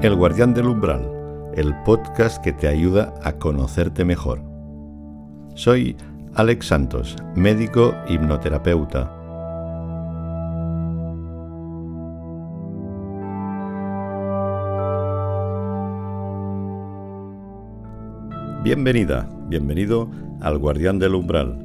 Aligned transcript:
El 0.00 0.14
Guardián 0.14 0.54
del 0.54 0.68
Umbral, 0.68 1.10
el 1.56 1.74
podcast 1.82 2.40
que 2.40 2.52
te 2.52 2.68
ayuda 2.68 3.12
a 3.24 3.32
conocerte 3.32 4.04
mejor. 4.04 4.40
Soy 5.56 5.96
Alex 6.34 6.66
Santos, 6.66 7.16
médico 7.34 7.96
hipnoterapeuta. 8.08 9.12
Bienvenida, 18.62 19.28
bienvenido 19.48 20.08
al 20.40 20.58
Guardián 20.58 21.00
del 21.00 21.16
Umbral. 21.16 21.58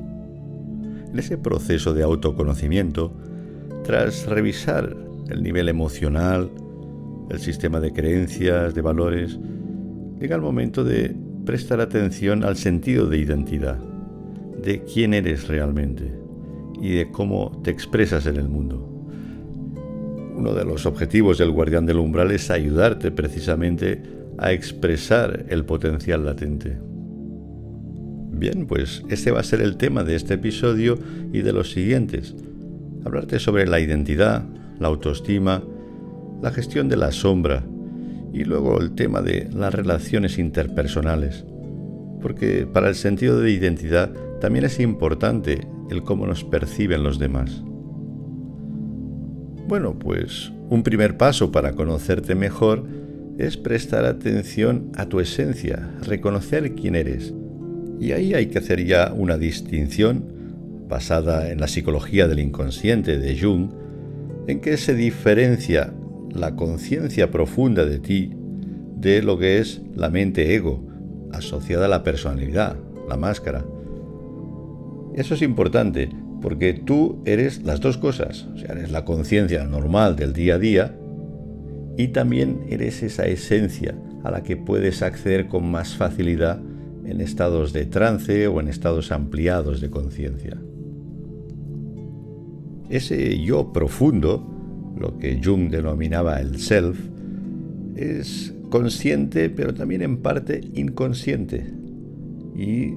En 1.12 1.20
ese 1.20 1.38
proceso 1.38 1.94
de 1.94 2.02
autoconocimiento, 2.02 3.13
tras 3.84 4.26
revisar 4.26 4.98
el 5.30 5.44
nivel 5.44 5.70
emocional, 5.70 6.50
el 7.34 7.40
sistema 7.40 7.80
de 7.80 7.92
creencias, 7.92 8.76
de 8.76 8.82
valores, 8.82 9.40
llega 10.20 10.36
el 10.36 10.41
momento 10.41 10.84
de 10.84 11.16
prestar 11.46 11.82
atención 11.82 12.44
al 12.44 12.55
sentido 12.55 13.08
de 13.08 13.18
identidad, 13.18 13.78
de 14.62 14.84
quién 14.84 15.14
eres 15.14 15.48
realmente 15.48 16.14
y 16.80 16.91
de 16.91 17.12
cómo 17.12 17.60
te 17.64 17.72
expresas 17.72 18.26
en 18.27 18.38
el 18.38 18.48
mundo. 18.48 18.90
Uno 20.36 20.54
de 20.54 20.64
los 20.64 20.86
objetivos 20.86 21.38
del 21.38 21.52
guardián 21.52 21.86
del 21.86 21.98
umbral 21.98 22.32
es 22.32 22.50
ayudarte 22.50 23.12
precisamente 23.12 24.02
a 24.38 24.52
expresar 24.52 25.46
el 25.50 25.66
potencial 25.66 26.26
latente. 26.26 26.77
Bien, 28.32 28.66
pues 28.66 29.04
este 29.10 29.32
va 29.32 29.40
a 29.40 29.44
ser 29.44 29.62
el 29.62 29.77
tema 29.77 30.04
de 30.04 30.16
este 30.16 30.35
episodio 30.35 30.98
y 31.32 31.41
de 31.41 31.54
los 31.54 31.72
siguientes. 31.72 32.35
Hablarte 33.05 33.40
sobre 33.40 33.68
la 33.68 33.79
identidad, 33.79 34.44
la 34.79 34.88
autoestima, 34.88 35.63
la 36.44 36.52
gestión 36.52 36.90
de 36.90 36.98
la 36.98 37.13
sombra 37.13 37.63
y 38.34 38.44
luego 38.44 38.82
el 38.82 38.96
tema 38.96 39.22
de 39.22 39.48
las 39.55 39.74
relaciones 39.74 40.38
interpersonales. 40.38 41.46
Porque 42.22 42.68
para 42.68 42.90
el 42.90 42.96
sentido 42.96 43.40
de 43.40 43.50
identidad 43.50 44.12
también 44.41 44.66
es 44.66 44.82
importante 44.82 45.66
el 45.90 46.04
cómo 46.04 46.27
nos 46.27 46.44
perciben 46.44 47.02
los 47.02 47.18
demás. 47.18 47.63
Bueno, 49.70 49.98
pues 49.98 50.52
un 50.70 50.84
primer 50.84 51.16
paso 51.16 51.50
para 51.50 51.72
conocerte 51.72 52.35
mejor 52.35 52.85
es 53.38 53.55
prestar 53.55 54.04
atención 54.04 54.91
a 54.98 55.05
tu 55.05 55.22
esencia, 55.22 55.91
reconocer 56.02 56.76
quién 56.76 56.96
eres. 56.96 57.34
Y 58.02 58.12
ahí 58.12 58.34
hay 58.34 58.48
que 58.48 58.60
hacer 58.60 58.85
ya 58.85 59.13
una 59.16 59.38
distinción 59.38 60.26
basada 60.90 61.50
en 61.52 61.62
la 61.62 61.70
psicología 61.70 62.28
del 62.28 62.40
inconsciente 62.40 63.18
de 63.18 63.40
Jung, 63.40 63.70
en 64.47 64.59
que 64.59 64.75
se 64.75 64.94
diferencia 64.94 65.94
la 66.34 66.56
conciencia 66.56 67.31
profunda 67.31 67.85
de 67.85 68.00
ti 68.00 68.31
de 68.97 69.22
lo 69.22 69.38
que 69.38 69.59
es 69.59 69.81
la 69.95 70.09
mente 70.09 70.56
ego, 70.56 70.84
asociada 71.31 71.85
a 71.85 71.89
la 71.89 72.03
personalidad, 72.03 72.78
la 73.07 73.17
máscara. 73.17 73.66
Eso 75.13 75.35
es 75.35 75.41
importante 75.41 76.09
porque 76.41 76.73
tú 76.73 77.22
eres 77.25 77.63
las 77.63 77.79
dos 77.79 77.97
cosas, 77.97 78.47
o 78.53 78.57
sea, 78.57 78.72
eres 78.72 78.91
la 78.91 79.06
conciencia 79.06 79.63
normal 79.66 80.16
del 80.16 80.34
día 80.34 80.56
a 80.56 80.59
día 80.59 80.95
y 81.97 82.09
también 82.09 82.61
eres 82.69 83.03
esa 83.03 83.25
esencia 83.25 83.95
a 84.23 84.31
la 84.31 84.44
que 84.44 84.57
puedes 84.57 85.01
acceder 85.01 85.47
con 85.47 85.69
más 85.69 85.95
facilidad 85.95 86.59
en 87.06 87.22
estados 87.22 87.73
de 87.73 87.85
trance 87.85 88.47
o 88.47 88.59
en 88.59 88.67
estados 88.67 89.11
ampliados 89.11 89.81
de 89.81 89.89
conciencia. 89.89 90.57
Ese 92.89 93.41
yo 93.41 93.73
profundo 93.73 94.53
lo 94.97 95.17
que 95.17 95.39
Jung 95.43 95.69
denominaba 95.69 96.39
el 96.39 96.59
self, 96.59 96.97
es 97.95 98.53
consciente 98.69 99.49
pero 99.49 99.73
también 99.73 100.01
en 100.01 100.17
parte 100.17 100.61
inconsciente 100.73 101.65
y 102.55 102.93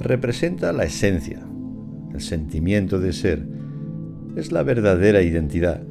representa 0.00 0.72
la 0.72 0.84
esencia, 0.84 1.40
el 2.12 2.20
sentimiento 2.20 2.98
de 2.98 3.12
ser. 3.12 3.46
Es 4.36 4.52
la 4.52 4.62
verdadera 4.62 5.22
identidad, 5.22 5.82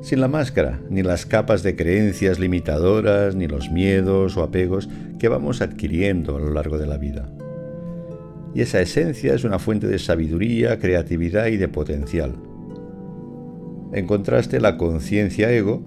sin 0.00 0.20
la 0.20 0.28
máscara, 0.28 0.80
ni 0.88 1.02
las 1.02 1.26
capas 1.26 1.62
de 1.62 1.74
creencias 1.74 2.38
limitadoras, 2.38 3.34
ni 3.34 3.48
los 3.48 3.70
miedos 3.70 4.36
o 4.36 4.42
apegos 4.42 4.88
que 5.18 5.28
vamos 5.28 5.60
adquiriendo 5.60 6.36
a 6.36 6.40
lo 6.40 6.52
largo 6.52 6.78
de 6.78 6.86
la 6.86 6.98
vida. 6.98 7.28
Y 8.54 8.62
esa 8.62 8.80
esencia 8.80 9.34
es 9.34 9.44
una 9.44 9.58
fuente 9.58 9.88
de 9.88 9.98
sabiduría, 9.98 10.78
creatividad 10.78 11.48
y 11.48 11.56
de 11.56 11.68
potencial 11.68 12.47
en 13.92 14.06
contraste, 14.06 14.60
la 14.60 14.76
conciencia 14.76 15.52
ego, 15.52 15.84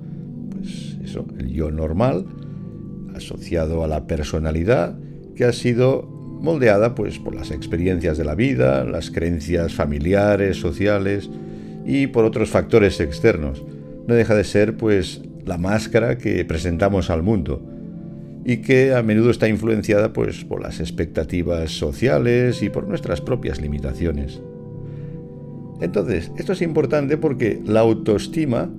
pues 0.51 0.97
eso, 1.03 1.25
el 1.38 1.50
yo 1.50 1.72
normal, 1.72 2.25
asociado 3.16 3.84
a 3.84 3.88
la 3.88 4.07
personalidad, 4.07 4.97
que 5.35 5.45
ha 5.45 5.53
sido 5.53 6.03
moldeada 6.41 6.95
pues 6.95 7.19
por 7.19 7.35
las 7.35 7.51
experiencias 7.51 8.17
de 8.17 8.25
la 8.25 8.35
vida, 8.35 8.84
las 8.84 9.11
creencias 9.11 9.73
familiares, 9.73 10.57
sociales 10.57 11.29
y 11.85 12.07
por 12.07 12.25
otros 12.25 12.50
factores 12.50 13.00
externos. 13.00 13.63
No 14.07 14.16
deja 14.16 14.35
de 14.35 14.44
ser 14.44 14.75
pues 14.75 15.22
la 15.45 15.57
máscara 15.57 16.17
que 16.17 16.44
presentamos 16.45 17.09
al 17.09 17.23
mundo 17.23 17.61
y 18.44 18.57
que 18.57 18.95
a 18.95 19.03
menudo 19.03 19.29
está 19.29 19.47
influenciada 19.47 20.13
pues 20.13 20.44
por 20.44 20.61
las 20.61 20.79
expectativas 20.79 21.72
sociales 21.72 22.63
y 22.63 22.69
por 22.69 22.88
nuestras 22.88 23.22
propias 23.22 23.61
limitaciones. 23.61 24.41
Entonces, 25.81 26.31
esto 26.37 26.53
es 26.53 26.61
importante 26.61 27.17
porque 27.17 27.59
la 27.65 27.79
autoestima 27.81 28.69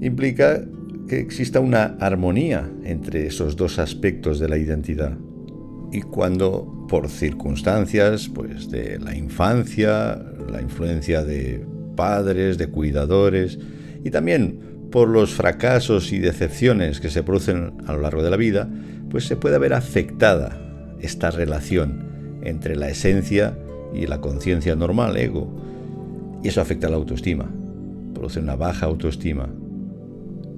implica 0.00 0.64
que 1.08 1.20
exista 1.20 1.60
una 1.60 1.96
armonía 2.00 2.70
entre 2.84 3.26
esos 3.26 3.56
dos 3.56 3.78
aspectos 3.78 4.38
de 4.38 4.48
la 4.48 4.58
identidad. 4.58 5.16
Y 5.92 6.02
cuando 6.02 6.86
por 6.88 7.08
circunstancias 7.08 8.28
pues 8.28 8.70
de 8.70 8.98
la 8.98 9.14
infancia, 9.14 10.22
la 10.50 10.60
influencia 10.60 11.22
de 11.22 11.64
padres, 11.96 12.58
de 12.58 12.68
cuidadores 12.68 13.58
y 14.04 14.10
también 14.10 14.88
por 14.90 15.08
los 15.08 15.34
fracasos 15.34 16.12
y 16.12 16.18
decepciones 16.18 17.00
que 17.00 17.10
se 17.10 17.22
producen 17.22 17.74
a 17.86 17.92
lo 17.92 18.00
largo 18.00 18.22
de 18.22 18.30
la 18.30 18.36
vida, 18.36 18.70
pues 19.10 19.24
se 19.24 19.36
puede 19.36 19.58
ver 19.58 19.74
afectada 19.74 20.58
esta 21.00 21.30
relación 21.30 22.38
entre 22.42 22.76
la 22.76 22.88
esencia 22.88 23.58
y 23.94 24.06
la 24.06 24.20
conciencia 24.20 24.76
normal, 24.76 25.16
ego, 25.16 25.50
y 26.42 26.48
eso 26.48 26.60
afecta 26.60 26.86
a 26.86 26.90
la 26.90 26.96
autoestima, 26.96 27.50
produce 28.14 28.40
una 28.40 28.56
baja 28.56 28.86
autoestima, 28.86 29.48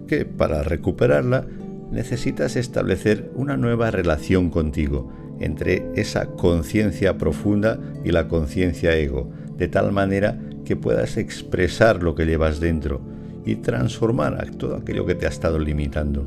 que 0.06 0.24
para 0.24 0.62
recuperarla 0.62 1.46
necesitas 1.90 2.56
establecer 2.56 3.30
una 3.34 3.56
nueva 3.56 3.90
relación 3.90 4.50
contigo 4.50 5.12
entre 5.40 5.86
esa 5.94 6.26
conciencia 6.26 7.16
profunda 7.16 7.78
y 8.04 8.12
la 8.12 8.28
conciencia 8.28 8.96
ego, 8.96 9.30
de 9.56 9.68
tal 9.68 9.92
manera 9.92 10.38
que 10.64 10.76
puedas 10.76 11.16
expresar 11.16 12.02
lo 12.02 12.14
que 12.14 12.26
llevas 12.26 12.60
dentro 12.60 13.00
y 13.44 13.56
transformar 13.56 14.50
todo 14.50 14.76
aquello 14.76 15.06
que 15.06 15.14
te 15.14 15.26
ha 15.26 15.30
estado 15.30 15.58
limitando. 15.58 16.26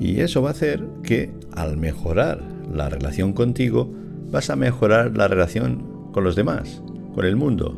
Y 0.00 0.20
eso 0.20 0.40
va 0.42 0.48
a 0.48 0.52
hacer 0.52 0.82
que 1.02 1.30
al 1.52 1.76
mejorar 1.76 2.40
la 2.72 2.88
relación 2.88 3.32
contigo, 3.32 3.92
vas 4.30 4.48
a 4.48 4.56
mejorar 4.56 5.16
la 5.16 5.28
relación 5.28 6.10
con 6.12 6.24
los 6.24 6.36
demás, 6.36 6.82
con 7.14 7.24
el 7.26 7.36
mundo, 7.36 7.76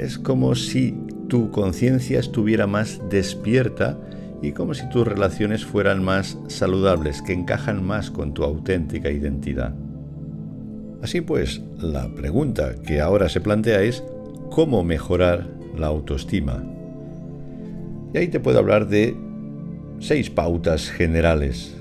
es 0.00 0.18
como 0.18 0.54
si 0.54 0.98
tu 1.28 1.50
conciencia 1.50 2.18
estuviera 2.18 2.66
más 2.66 3.00
despierta 3.10 3.98
y 4.42 4.52
como 4.52 4.72
si 4.72 4.88
tus 4.88 5.06
relaciones 5.06 5.64
fueran 5.64 6.02
más 6.02 6.38
saludables, 6.48 7.20
que 7.20 7.34
encajan 7.34 7.84
más 7.84 8.10
con 8.10 8.32
tu 8.32 8.42
auténtica 8.42 9.10
identidad. 9.10 9.74
Así 11.02 11.20
pues, 11.20 11.60
la 11.78 12.08
pregunta 12.14 12.74
que 12.86 13.00
ahora 13.00 13.28
se 13.28 13.42
plantea 13.42 13.82
es 13.82 14.02
¿cómo 14.50 14.82
mejorar 14.82 15.46
la 15.76 15.88
autoestima? 15.88 16.64
Y 18.14 18.18
ahí 18.18 18.28
te 18.28 18.40
puedo 18.40 18.58
hablar 18.58 18.88
de 18.88 19.14
seis 19.98 20.30
pautas 20.30 20.90
generales 20.90 21.76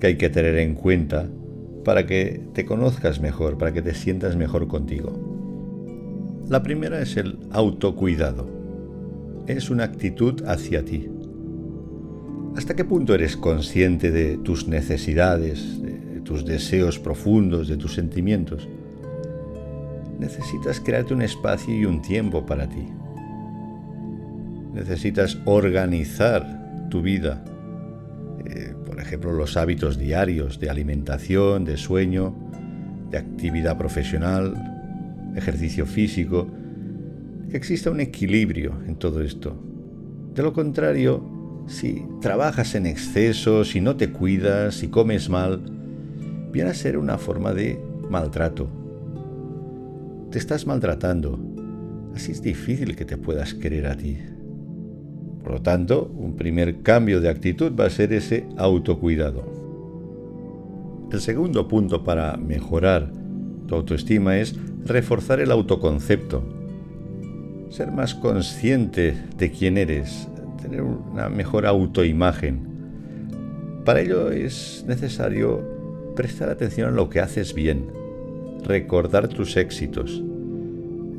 que 0.00 0.08
hay 0.08 0.16
que 0.16 0.30
tener 0.30 0.56
en 0.56 0.74
cuenta 0.74 1.28
para 1.84 2.06
que 2.06 2.40
te 2.54 2.64
conozcas 2.64 3.20
mejor, 3.20 3.58
para 3.58 3.72
que 3.72 3.82
te 3.82 3.94
sientas 3.94 4.34
mejor 4.34 4.66
contigo. 4.66 5.33
La 6.48 6.62
primera 6.62 7.00
es 7.00 7.16
el 7.16 7.38
autocuidado. 7.52 8.46
Es 9.46 9.70
una 9.70 9.84
actitud 9.84 10.42
hacia 10.46 10.84
ti. 10.84 11.08
¿Hasta 12.54 12.76
qué 12.76 12.84
punto 12.84 13.14
eres 13.14 13.36
consciente 13.38 14.10
de 14.10 14.36
tus 14.36 14.68
necesidades, 14.68 15.82
de 15.82 16.20
tus 16.20 16.44
deseos 16.44 16.98
profundos, 16.98 17.66
de 17.66 17.78
tus 17.78 17.94
sentimientos? 17.94 18.68
Necesitas 20.18 20.80
crearte 20.80 21.14
un 21.14 21.22
espacio 21.22 21.74
y 21.74 21.86
un 21.86 22.02
tiempo 22.02 22.44
para 22.44 22.68
ti. 22.68 22.86
Necesitas 24.74 25.38
organizar 25.46 26.88
tu 26.90 27.00
vida. 27.00 27.42
Eh, 28.44 28.74
por 28.84 29.00
ejemplo, 29.00 29.32
los 29.32 29.56
hábitos 29.56 29.96
diarios 29.96 30.60
de 30.60 30.68
alimentación, 30.68 31.64
de 31.64 31.78
sueño, 31.78 32.34
de 33.10 33.16
actividad 33.16 33.78
profesional, 33.78 34.73
ejercicio 35.34 35.86
físico, 35.86 36.48
que 37.50 37.56
exista 37.56 37.90
un 37.90 38.00
equilibrio 38.00 38.74
en 38.86 38.96
todo 38.96 39.22
esto. 39.22 39.56
De 40.34 40.42
lo 40.42 40.52
contrario, 40.52 41.22
si 41.66 42.04
trabajas 42.20 42.74
en 42.74 42.86
exceso, 42.86 43.64
si 43.64 43.80
no 43.80 43.96
te 43.96 44.10
cuidas, 44.10 44.74
si 44.74 44.88
comes 44.88 45.28
mal, 45.28 45.62
viene 46.52 46.70
a 46.70 46.74
ser 46.74 46.98
una 46.98 47.18
forma 47.18 47.52
de 47.54 47.80
maltrato. 48.10 48.68
Te 50.30 50.38
estás 50.38 50.66
maltratando. 50.66 51.38
Así 52.14 52.32
es 52.32 52.42
difícil 52.42 52.96
que 52.96 53.04
te 53.04 53.16
puedas 53.16 53.54
querer 53.54 53.86
a 53.86 53.96
ti. 53.96 54.18
Por 55.42 55.52
lo 55.52 55.62
tanto, 55.62 56.10
un 56.16 56.36
primer 56.36 56.82
cambio 56.82 57.20
de 57.20 57.28
actitud 57.28 57.72
va 57.78 57.86
a 57.86 57.90
ser 57.90 58.12
ese 58.12 58.46
autocuidado. 58.56 59.44
El 61.12 61.20
segundo 61.20 61.68
punto 61.68 62.02
para 62.02 62.36
mejorar 62.36 63.12
tu 63.66 63.74
autoestima 63.74 64.38
es 64.38 64.56
reforzar 64.84 65.40
el 65.40 65.50
autoconcepto. 65.50 66.42
Ser 67.70 67.90
más 67.90 68.14
consciente 68.14 69.16
de 69.36 69.50
quién 69.50 69.78
eres, 69.78 70.28
tener 70.62 70.82
una 70.82 71.28
mejor 71.28 71.66
autoimagen. 71.66 72.74
Para 73.84 74.00
ello 74.00 74.30
es 74.30 74.84
necesario 74.86 75.62
prestar 76.14 76.48
atención 76.48 76.88
a 76.88 76.92
lo 76.92 77.10
que 77.10 77.20
haces 77.20 77.54
bien, 77.54 77.86
recordar 78.64 79.28
tus 79.28 79.56
éxitos. 79.56 80.22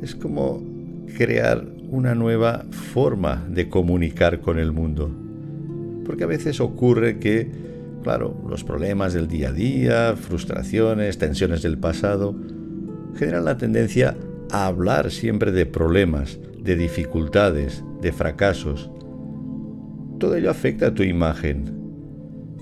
Es 0.02 0.14
como 0.14 0.62
crear 1.16 1.64
una 1.90 2.14
nueva 2.14 2.64
forma 2.70 3.46
de 3.48 3.68
comunicar 3.68 4.40
con 4.40 4.58
el 4.58 4.72
mundo. 4.72 5.10
Porque 6.04 6.24
a 6.24 6.28
veces 6.28 6.60
ocurre 6.60 7.18
que, 7.18 7.50
claro, 8.02 8.36
los 8.48 8.64
problemas 8.64 9.12
del 9.12 9.28
día 9.28 9.50
a 9.50 9.52
día, 9.52 10.16
frustraciones, 10.16 11.18
tensiones 11.18 11.62
del 11.62 11.78
pasado, 11.78 12.34
generan 13.16 13.44
la 13.44 13.56
tendencia 13.56 14.16
a 14.50 14.66
hablar 14.66 15.10
siempre 15.10 15.52
de 15.52 15.66
problemas, 15.66 16.38
de 16.60 16.76
dificultades, 16.76 17.82
de 18.00 18.12
fracasos. 18.12 18.90
Todo 20.18 20.36
ello 20.36 20.50
afecta 20.50 20.88
a 20.88 20.94
tu 20.94 21.02
imagen 21.02 21.74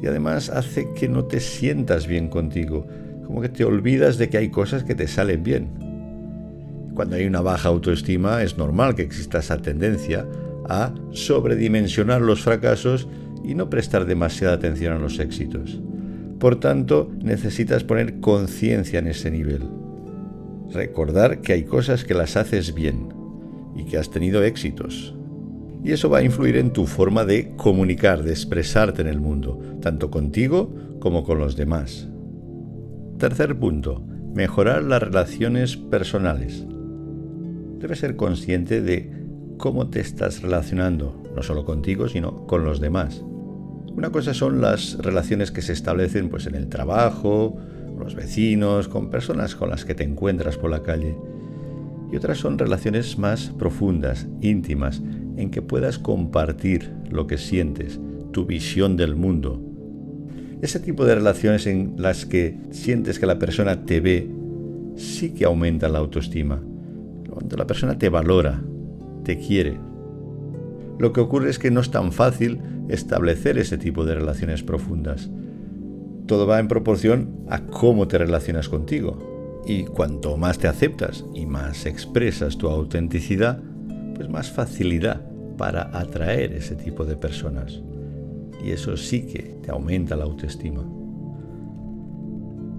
y 0.02 0.06
además 0.06 0.50
hace 0.50 0.88
que 0.94 1.08
no 1.08 1.24
te 1.24 1.40
sientas 1.40 2.06
bien 2.06 2.28
contigo, 2.28 2.86
como 3.26 3.40
que 3.40 3.48
te 3.48 3.64
olvidas 3.64 4.18
de 4.18 4.28
que 4.28 4.38
hay 4.38 4.50
cosas 4.50 4.84
que 4.84 4.94
te 4.94 5.08
salen 5.08 5.42
bien. 5.42 5.70
Cuando 6.94 7.16
hay 7.16 7.26
una 7.26 7.40
baja 7.40 7.68
autoestima 7.68 8.42
es 8.42 8.56
normal 8.56 8.94
que 8.94 9.02
exista 9.02 9.38
esa 9.38 9.58
tendencia 9.58 10.26
a 10.68 10.94
sobredimensionar 11.10 12.20
los 12.20 12.42
fracasos 12.42 13.08
y 13.44 13.54
no 13.54 13.68
prestar 13.68 14.06
demasiada 14.06 14.54
atención 14.54 14.94
a 14.94 14.98
los 14.98 15.18
éxitos. 15.18 15.80
Por 16.38 16.60
tanto, 16.60 17.10
necesitas 17.22 17.84
poner 17.84 18.20
conciencia 18.20 18.98
en 18.98 19.08
ese 19.08 19.30
nivel. 19.30 19.62
Recordar 20.74 21.40
que 21.40 21.52
hay 21.52 21.62
cosas 21.62 22.04
que 22.04 22.14
las 22.14 22.36
haces 22.36 22.74
bien 22.74 23.08
y 23.76 23.84
que 23.84 23.96
has 23.96 24.10
tenido 24.10 24.42
éxitos. 24.42 25.14
Y 25.84 25.92
eso 25.92 26.10
va 26.10 26.18
a 26.18 26.24
influir 26.24 26.56
en 26.56 26.72
tu 26.72 26.86
forma 26.86 27.24
de 27.24 27.54
comunicar, 27.56 28.24
de 28.24 28.32
expresarte 28.32 29.02
en 29.02 29.06
el 29.06 29.20
mundo, 29.20 29.60
tanto 29.80 30.10
contigo 30.10 30.74
como 30.98 31.22
con 31.22 31.38
los 31.38 31.54
demás. 31.54 32.08
Tercer 33.18 33.56
punto, 33.56 34.04
mejorar 34.34 34.82
las 34.82 35.00
relaciones 35.00 35.76
personales. 35.76 36.66
Debes 37.78 38.00
ser 38.00 38.16
consciente 38.16 38.80
de 38.80 39.12
cómo 39.58 39.90
te 39.90 40.00
estás 40.00 40.42
relacionando, 40.42 41.22
no 41.36 41.42
solo 41.44 41.64
contigo, 41.64 42.08
sino 42.08 42.48
con 42.48 42.64
los 42.64 42.80
demás. 42.80 43.22
Una 43.96 44.10
cosa 44.10 44.34
son 44.34 44.60
las 44.60 44.98
relaciones 44.98 45.52
que 45.52 45.62
se 45.62 45.72
establecen 45.72 46.30
pues, 46.30 46.46
en 46.46 46.56
el 46.56 46.68
trabajo, 46.68 47.58
los 48.04 48.14
vecinos, 48.14 48.88
con 48.88 49.10
personas 49.10 49.54
con 49.54 49.70
las 49.70 49.84
que 49.84 49.94
te 49.94 50.04
encuentras 50.04 50.56
por 50.56 50.70
la 50.70 50.82
calle. 50.82 51.16
Y 52.12 52.16
otras 52.16 52.38
son 52.38 52.58
relaciones 52.58 53.18
más 53.18 53.50
profundas, 53.58 54.28
íntimas, 54.40 55.02
en 55.36 55.50
que 55.50 55.62
puedas 55.62 55.98
compartir 55.98 56.92
lo 57.10 57.26
que 57.26 57.38
sientes, 57.38 57.98
tu 58.30 58.46
visión 58.46 58.96
del 58.96 59.16
mundo, 59.16 59.60
ese 60.64 60.80
tipo 60.80 61.04
de 61.04 61.14
relaciones 61.14 61.66
en 61.66 61.94
las 61.98 62.24
que 62.24 62.56
sientes 62.70 63.18
que 63.18 63.26
la 63.26 63.38
persona 63.38 63.84
te 63.84 64.00
ve, 64.00 64.30
sí 64.96 65.34
que 65.34 65.44
aumenta 65.44 65.90
la 65.90 65.98
autoestima. 65.98 66.62
Cuando 67.28 67.56
la 67.58 67.66
persona 67.66 67.98
te 67.98 68.08
valora, 68.08 68.62
te 69.24 69.38
quiere. 69.38 69.78
Lo 70.98 71.12
que 71.12 71.20
ocurre 71.20 71.50
es 71.50 71.58
que 71.58 71.70
no 71.70 71.80
es 71.80 71.90
tan 71.90 72.12
fácil 72.12 72.60
establecer 72.88 73.58
ese 73.58 73.76
tipo 73.76 74.06
de 74.06 74.14
relaciones 74.14 74.62
profundas. 74.62 75.28
Todo 76.26 76.46
va 76.46 76.58
en 76.58 76.68
proporción 76.68 77.44
a 77.48 77.66
cómo 77.66 78.08
te 78.08 78.18
relacionas 78.18 78.68
contigo. 78.68 79.62
Y 79.66 79.84
cuanto 79.84 80.36
más 80.36 80.58
te 80.58 80.68
aceptas 80.68 81.24
y 81.34 81.46
más 81.46 81.86
expresas 81.86 82.58
tu 82.58 82.68
autenticidad, 82.68 83.62
pues 84.14 84.28
más 84.28 84.50
facilidad 84.50 85.22
para 85.56 85.96
atraer 85.96 86.52
ese 86.52 86.76
tipo 86.76 87.04
de 87.04 87.16
personas 87.16 87.80
y 88.64 88.70
eso 88.70 88.96
sí 88.96 89.22
que 89.22 89.56
te 89.62 89.70
aumenta 89.70 90.16
la 90.16 90.24
autoestima. 90.24 90.82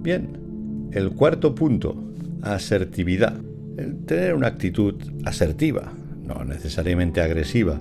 Bien, 0.02 0.90
el 0.92 1.12
cuarto 1.12 1.54
punto, 1.54 1.96
asertividad. 2.42 3.40
El 3.78 4.06
tener 4.06 4.34
una 4.34 4.48
actitud 4.48 4.96
asertiva, 5.26 5.94
no 6.26 6.44
necesariamente 6.44 7.22
agresiva, 7.22 7.80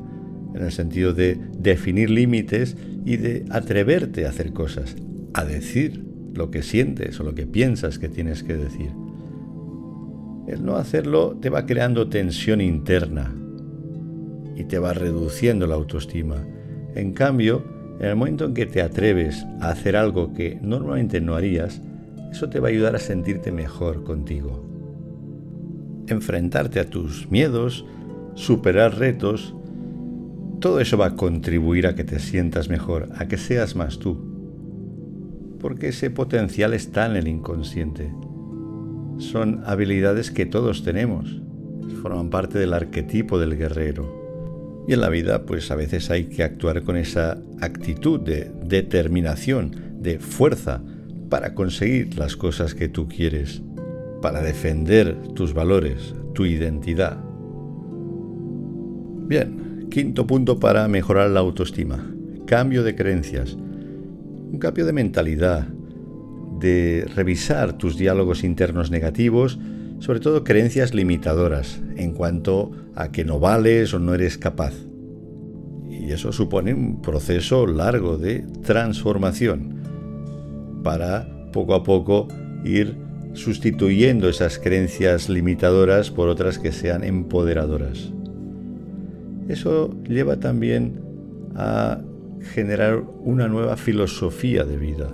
en 0.55 0.63
el 0.63 0.73
sentido 0.73 1.15
de 1.15 1.39
definir 1.59 2.11
límites 2.11 2.77
y 3.05 3.17
de 3.17 3.45
atreverte 3.51 4.27
a 4.27 4.31
hacer 4.31 4.53
cosas, 4.53 4.97
a 5.35 5.45
decir 5.45 6.05
lo 6.33 6.51
que 6.51 6.63
sientes 6.63 7.21
o 7.21 7.25
lo 7.25 7.35
que 7.35 7.47
piensas 7.47 7.99
que 7.99 8.09
tienes 8.09 8.43
que 8.43 8.57
decir. 8.57 8.91
El 10.47 10.65
no 10.65 10.77
hacerlo 10.77 11.37
te 11.41 11.51
va 11.51 11.67
creando 11.67 12.09
tensión 12.09 12.61
interna 12.61 13.35
y 14.57 14.65
te 14.65 14.79
va 14.79 14.95
reduciendo 14.95 15.67
la 15.67 15.75
autoestima. 15.75 16.37
En 16.95 17.13
cambio, 17.13 17.65
en 17.99 18.07
el 18.07 18.17
momento 18.17 18.45
en 18.45 18.55
que 18.55 18.67
te 18.67 18.83
atreves 18.83 19.45
a 19.61 19.71
hacer 19.71 19.97
algo 19.97 20.33
que 20.33 20.59
normalmente 20.63 21.21
no 21.21 21.35
harías, 21.35 21.81
eso 22.31 22.49
te 22.49 22.61
va 22.61 22.69
a 22.69 22.71
ayudar 22.71 22.95
a 22.95 23.01
sentirte 23.01 23.53
mejor 23.53 24.05
contigo. 24.05 24.65
Enfrentarte 26.09 26.79
a 26.81 26.91
tus 26.91 27.31
miedos, 27.31 27.85
superar 28.35 28.99
retos, 28.99 29.55
todo 30.61 30.81
eso 30.81 30.99
va 30.99 31.07
a 31.07 31.17
contribuir 31.17 31.87
a 31.87 31.95
que 31.95 32.05
te 32.05 32.19
sientas 32.19 32.69
mejor, 32.69 33.09
a 33.17 33.27
que 33.27 33.37
seas 33.37 33.77
más 33.77 33.99
tú. 33.99 34.34
Porque 35.65 35.89
ese 35.89 36.11
potencial 36.11 36.75
está 36.75 37.07
en 37.07 37.17
el 37.17 37.27
inconsciente. 37.27 38.13
Son 39.17 39.63
habilidades 39.65 40.31
que 40.31 40.45
todos 40.45 40.83
tenemos. 40.83 41.41
Forman 42.03 42.29
parte 42.29 42.59
del 42.59 42.75
arquetipo 42.75 43.39
del 43.39 43.57
guerrero. 43.57 44.85
Y 44.87 44.93
en 44.93 45.01
la 45.01 45.09
vida, 45.09 45.47
pues 45.47 45.71
a 45.71 45.75
veces 45.75 46.11
hay 46.11 46.25
que 46.25 46.43
actuar 46.43 46.83
con 46.83 46.99
esa 46.99 47.39
actitud 47.63 48.21
de 48.21 48.53
determinación, 48.63 50.03
de 50.03 50.19
fuerza, 50.19 50.83
para 51.31 51.55
conseguir 51.55 52.19
las 52.19 52.37
cosas 52.37 52.75
que 52.75 52.91
tú 52.91 53.09
quieres, 53.09 53.63
para 54.21 54.43
defender 54.43 55.17
tus 55.29 55.55
valores, 55.55 56.15
tu 56.35 56.45
identidad. 56.45 57.17
Bien, 59.29 59.87
quinto 59.91 60.27
punto 60.27 60.61
para 60.61 60.87
mejorar 60.89 61.31
la 61.31 61.41
autoestima. 61.41 62.05
Cambio 62.45 62.83
de 62.83 62.95
creencias. 62.95 63.57
Un 64.55 64.61
cambio 64.61 64.87
de 64.87 64.93
mentalidad, 64.93 65.67
de 66.61 67.09
revisar 67.17 67.77
tus 67.77 67.99
diálogos 67.99 68.45
internos 68.45 68.89
negativos, 68.89 69.59
sobre 69.99 70.21
todo 70.21 70.45
creencias 70.45 70.95
limitadoras 70.95 71.83
en 71.97 72.13
cuanto 72.13 72.71
a 72.95 73.11
que 73.11 73.25
no 73.25 73.41
vales 73.41 73.93
o 73.95 73.99
no 73.99 74.15
eres 74.15 74.39
capaz. 74.39 74.73
Y 75.91 76.13
eso 76.13 76.31
supone 76.31 76.73
un 76.73 77.03
proceso 77.03 77.67
largo 77.67 78.17
de 78.17 78.47
transformación 78.63 79.81
para 80.85 81.51
poco 81.53 81.75
a 81.75 81.83
poco 81.83 82.29
ir 82.65 82.97
sustituyendo 83.33 84.29
esas 84.29 84.61
creencias 84.61 85.29
limitadoras 85.29 86.13
por 86.13 86.29
otras 86.29 86.61
que 86.61 86.71
sean 86.71 87.03
empoderadoras. 87.03 88.13
Eso 89.49 90.01
lleva 90.09 90.39
también 90.39 91.01
a 91.57 92.01
generar 92.45 93.03
una 93.21 93.49
nueva 93.49 93.77
filosofía 93.77 94.65
de 94.65 94.77
vida. 94.77 95.11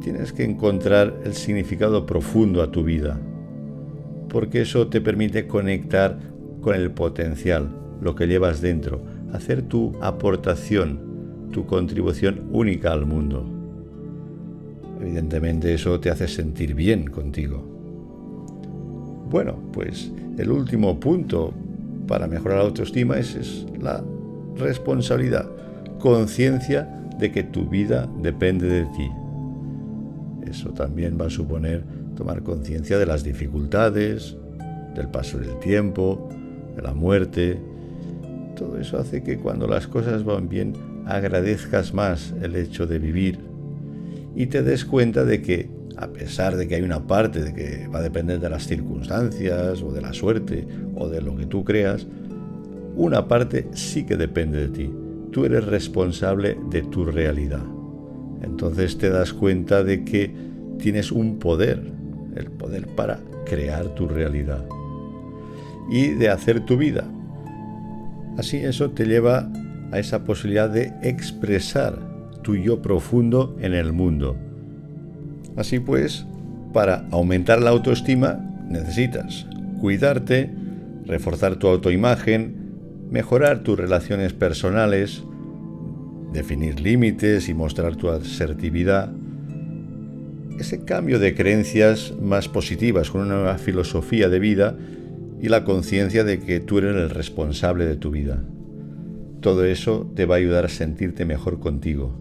Tienes 0.00 0.32
que 0.32 0.44
encontrar 0.44 1.20
el 1.24 1.34
significado 1.34 2.06
profundo 2.06 2.62
a 2.62 2.70
tu 2.70 2.84
vida 2.84 3.20
porque 4.30 4.62
eso 4.62 4.86
te 4.86 5.00
permite 5.00 5.46
conectar 5.46 6.18
con 6.62 6.74
el 6.74 6.90
potencial, 6.92 7.68
lo 8.00 8.14
que 8.14 8.26
llevas 8.26 8.60
dentro, 8.60 9.02
hacer 9.32 9.62
tu 9.62 9.92
aportación, 10.00 11.48
tu 11.52 11.66
contribución 11.66 12.48
única 12.52 12.92
al 12.92 13.06
mundo. 13.06 13.44
Evidentemente 15.00 15.74
eso 15.74 15.98
te 16.00 16.10
hace 16.10 16.28
sentir 16.28 16.74
bien 16.74 17.10
contigo. 17.10 17.66
Bueno, 19.28 19.56
pues 19.72 20.12
el 20.38 20.50
último 20.50 20.98
punto 21.00 21.52
para 22.06 22.26
mejorar 22.26 22.58
la 22.58 22.64
autoestima 22.64 23.18
es, 23.18 23.34
es 23.34 23.66
la 23.80 24.02
responsabilidad, 24.56 25.48
conciencia 26.00 26.88
de 27.18 27.30
que 27.30 27.44
tu 27.44 27.66
vida 27.66 28.08
depende 28.20 28.66
de 28.66 28.84
ti. 28.86 29.08
Eso 30.50 30.70
también 30.70 31.16
va 31.20 31.26
a 31.26 31.30
suponer 31.30 31.84
tomar 32.16 32.42
conciencia 32.42 32.98
de 32.98 33.06
las 33.06 33.22
dificultades, 33.22 34.36
del 34.94 35.08
paso 35.08 35.38
del 35.38 35.58
tiempo, 35.60 36.28
de 36.74 36.82
la 36.82 36.92
muerte. 36.92 37.58
Todo 38.56 38.78
eso 38.78 38.98
hace 38.98 39.22
que 39.22 39.38
cuando 39.38 39.66
las 39.66 39.86
cosas 39.86 40.24
van 40.24 40.48
bien 40.48 40.74
agradezcas 41.06 41.94
más 41.94 42.34
el 42.42 42.56
hecho 42.56 42.86
de 42.86 42.98
vivir 42.98 43.38
y 44.34 44.46
te 44.46 44.62
des 44.62 44.84
cuenta 44.84 45.24
de 45.24 45.42
que, 45.42 45.70
a 45.96 46.08
pesar 46.08 46.56
de 46.56 46.68
que 46.68 46.76
hay 46.76 46.82
una 46.82 47.06
parte 47.06 47.42
de 47.42 47.54
que 47.54 47.88
va 47.88 48.00
a 48.00 48.02
depender 48.02 48.40
de 48.40 48.50
las 48.50 48.66
circunstancias 48.66 49.82
o 49.82 49.92
de 49.92 50.00
la 50.00 50.12
suerte 50.12 50.66
o 50.94 51.08
de 51.08 51.20
lo 51.20 51.36
que 51.36 51.46
tú 51.46 51.64
creas, 51.64 52.06
una 52.96 53.28
parte 53.28 53.68
sí 53.72 54.04
que 54.04 54.16
depende 54.16 54.58
de 54.58 54.68
ti. 54.68 54.99
Tú 55.30 55.44
eres 55.44 55.64
responsable 55.64 56.58
de 56.70 56.82
tu 56.82 57.04
realidad. 57.04 57.64
Entonces 58.42 58.98
te 58.98 59.10
das 59.10 59.32
cuenta 59.32 59.84
de 59.84 60.04
que 60.04 60.34
tienes 60.78 61.12
un 61.12 61.38
poder, 61.38 61.82
el 62.36 62.50
poder 62.50 62.86
para 62.88 63.20
crear 63.44 63.94
tu 63.94 64.06
realidad 64.08 64.64
y 65.90 66.08
de 66.08 66.28
hacer 66.28 66.60
tu 66.60 66.76
vida. 66.76 67.04
Así 68.38 68.56
eso 68.58 68.90
te 68.90 69.04
lleva 69.06 69.50
a 69.92 69.98
esa 69.98 70.24
posibilidad 70.24 70.70
de 70.70 70.92
expresar 71.02 71.98
tu 72.42 72.56
yo 72.56 72.80
profundo 72.80 73.56
en 73.60 73.74
el 73.74 73.92
mundo. 73.92 74.36
Así 75.56 75.80
pues, 75.80 76.24
para 76.72 77.06
aumentar 77.10 77.60
la 77.60 77.70
autoestima 77.70 78.38
necesitas 78.68 79.46
cuidarte, 79.80 80.50
reforzar 81.06 81.56
tu 81.56 81.66
autoimagen, 81.66 82.69
mejorar 83.10 83.62
tus 83.62 83.78
relaciones 83.78 84.32
personales, 84.32 85.24
definir 86.32 86.80
límites 86.80 87.48
y 87.48 87.54
mostrar 87.54 87.96
tu 87.96 88.08
asertividad. 88.08 89.12
Ese 90.58 90.84
cambio 90.84 91.18
de 91.18 91.34
creencias 91.34 92.14
más 92.20 92.48
positivas 92.48 93.10
con 93.10 93.22
una 93.22 93.34
nueva 93.34 93.58
filosofía 93.58 94.28
de 94.28 94.38
vida 94.38 94.76
y 95.40 95.48
la 95.48 95.64
conciencia 95.64 96.22
de 96.22 96.38
que 96.38 96.60
tú 96.60 96.78
eres 96.78 96.94
el 96.94 97.10
responsable 97.10 97.86
de 97.86 97.96
tu 97.96 98.10
vida. 98.10 98.44
Todo 99.40 99.64
eso 99.64 100.10
te 100.14 100.26
va 100.26 100.34
a 100.34 100.38
ayudar 100.38 100.66
a 100.66 100.68
sentirte 100.68 101.24
mejor 101.24 101.60
contigo, 101.60 102.14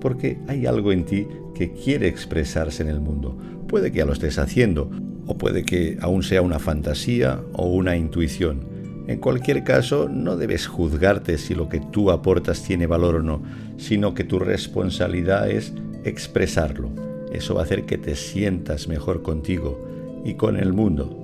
porque 0.00 0.38
hay 0.48 0.66
algo 0.66 0.90
en 0.90 1.04
ti 1.04 1.26
que 1.54 1.72
quiere 1.72 2.08
expresarse 2.08 2.82
en 2.82 2.88
el 2.88 3.00
mundo. 3.00 3.36
Puede 3.68 3.92
que 3.92 3.98
ya 3.98 4.06
lo 4.06 4.14
estés 4.14 4.38
haciendo, 4.38 4.90
o 5.26 5.36
puede 5.36 5.64
que 5.64 5.98
aún 6.00 6.22
sea 6.22 6.40
una 6.40 6.58
fantasía 6.58 7.40
o 7.52 7.68
una 7.68 7.96
intuición. 7.96 8.71
En 9.08 9.18
cualquier 9.18 9.64
caso, 9.64 10.08
no 10.08 10.36
debes 10.36 10.66
juzgarte 10.66 11.36
si 11.38 11.54
lo 11.54 11.68
que 11.68 11.80
tú 11.80 12.10
aportas 12.10 12.62
tiene 12.62 12.86
valor 12.86 13.16
o 13.16 13.22
no, 13.22 13.42
sino 13.76 14.14
que 14.14 14.24
tu 14.24 14.38
responsabilidad 14.38 15.50
es 15.50 15.72
expresarlo. 16.04 16.90
Eso 17.32 17.54
va 17.54 17.62
a 17.62 17.64
hacer 17.64 17.84
que 17.84 17.98
te 17.98 18.14
sientas 18.14 18.88
mejor 18.88 19.22
contigo 19.22 20.22
y 20.24 20.34
con 20.34 20.56
el 20.56 20.72
mundo. 20.72 21.18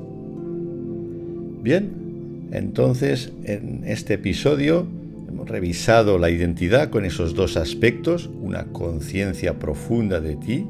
Bien, 1.62 2.48
entonces 2.50 3.32
en 3.44 3.84
este 3.84 4.14
episodio 4.14 4.86
hemos 5.28 5.48
revisado 5.48 6.18
la 6.18 6.30
identidad 6.30 6.90
con 6.90 7.04
esos 7.04 7.34
dos 7.34 7.56
aspectos, 7.56 8.28
una 8.40 8.64
conciencia 8.72 9.58
profunda 9.58 10.20
de 10.20 10.36
ti 10.36 10.66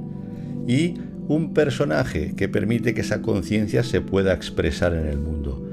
y 0.67 0.95
un 1.29 1.55
personaje 1.55 2.35
que 2.35 2.49
permite 2.49 2.95
que 2.95 3.03
esa 3.03 3.23
conciencia 3.23 3.83
se 3.83 4.01
pueda 4.01 4.33
expresar 4.35 4.95
en 4.95 5.07
el 5.07 5.19
mundo. 5.19 5.68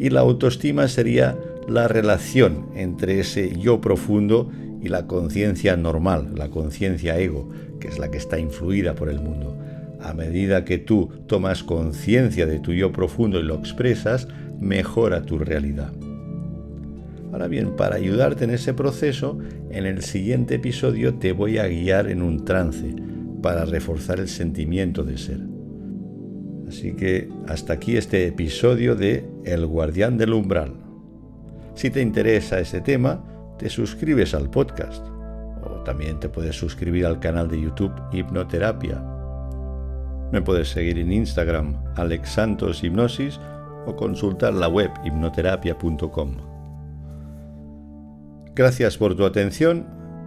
Y 0.00 0.08
la 0.08 0.20
autoestima 0.20 0.88
sería 0.88 1.36
la 1.68 1.86
relación 1.86 2.70
entre 2.74 3.20
ese 3.20 3.54
yo 3.58 3.82
profundo 3.82 4.50
y 4.80 4.88
la 4.88 5.06
conciencia 5.06 5.76
normal, 5.76 6.30
la 6.36 6.48
conciencia 6.48 7.18
ego, 7.18 7.50
que 7.78 7.88
es 7.88 7.98
la 7.98 8.10
que 8.10 8.16
está 8.16 8.38
influida 8.38 8.94
por 8.94 9.10
el 9.10 9.20
mundo. 9.20 9.54
A 10.00 10.14
medida 10.14 10.64
que 10.64 10.78
tú 10.78 11.10
tomas 11.26 11.62
conciencia 11.62 12.46
de 12.46 12.60
tu 12.60 12.72
yo 12.72 12.92
profundo 12.92 13.38
y 13.38 13.42
lo 13.42 13.56
expresas, 13.56 14.26
mejora 14.58 15.20
tu 15.20 15.38
realidad. 15.38 15.92
Ahora 17.30 17.46
bien, 17.46 17.76
para 17.76 17.96
ayudarte 17.96 18.44
en 18.44 18.52
ese 18.52 18.72
proceso, 18.72 19.38
en 19.70 19.84
el 19.84 20.02
siguiente 20.02 20.54
episodio 20.54 21.16
te 21.16 21.32
voy 21.32 21.58
a 21.58 21.68
guiar 21.68 22.08
en 22.08 22.22
un 22.22 22.46
trance 22.46 22.94
para 23.42 23.66
reforzar 23.66 24.18
el 24.18 24.28
sentimiento 24.28 25.04
de 25.04 25.18
ser. 25.18 25.49
Así 26.70 26.94
que 26.94 27.28
hasta 27.46 27.74
aquí 27.74 27.98
este 27.98 28.26
episodio 28.26 28.96
de 28.96 29.28
El 29.44 29.66
guardián 29.66 30.16
del 30.16 30.32
umbral. 30.32 30.72
Si 31.74 31.90
te 31.90 32.00
interesa 32.00 32.58
ese 32.58 32.80
tema, 32.80 33.22
te 33.58 33.68
suscribes 33.68 34.34
al 34.34 34.48
podcast 34.48 35.04
o 35.62 35.82
también 35.84 36.18
te 36.18 36.30
puedes 36.30 36.56
suscribir 36.56 37.04
al 37.04 37.20
canal 37.20 37.48
de 37.48 37.60
YouTube 37.60 37.92
Hipnoterapia 38.12 39.20
me 40.32 40.42
puedes 40.42 40.68
seguir 40.68 40.98
en 40.98 41.12
Instagram, 41.12 41.74
Alex 41.96 42.30
Santos 42.30 42.84
Hipnosis, 42.84 43.40
o 43.86 43.96
consultar 43.96 44.54
la 44.54 44.68
web 44.68 44.90
hipnoterapia.com. 45.04 46.36
Gracias 48.54 48.96
por 48.96 49.16
tu 49.16 49.24
atención 49.24 49.86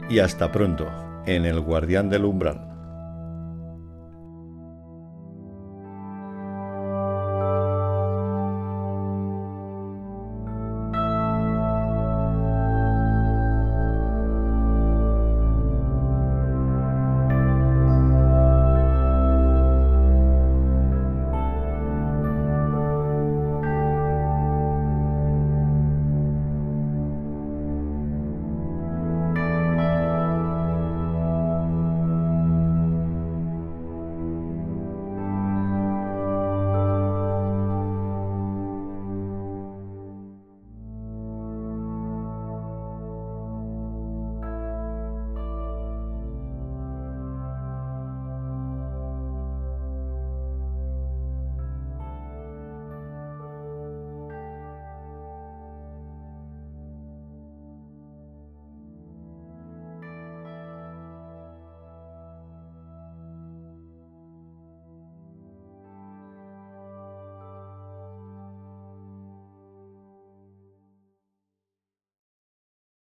y 0.09 0.19
hasta 0.19 0.51
pronto 0.51 0.87
en 1.25 1.45
El 1.45 1.61
Guardián 1.61 2.09
del 2.09 2.25
Umbral. 2.25 2.72